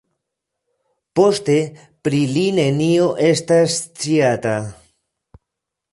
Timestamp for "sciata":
3.85-4.59